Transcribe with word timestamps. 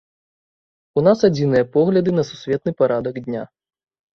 У 0.99 1.03
нас 1.07 1.17
адзіныя 1.29 1.65
погляды 1.75 2.17
на 2.21 2.27
сусветны 2.31 2.71
парадак 2.81 3.21
дня. 3.29 3.43